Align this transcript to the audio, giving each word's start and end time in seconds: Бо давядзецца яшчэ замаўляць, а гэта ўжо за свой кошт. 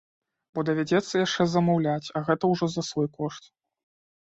Бо 0.55 0.63
давядзецца 0.69 1.21
яшчэ 1.25 1.47
замаўляць, 1.51 2.11
а 2.17 2.25
гэта 2.33 2.43
ўжо 2.57 2.65
за 2.79 2.89
свой 2.93 3.07
кошт. 3.23 3.43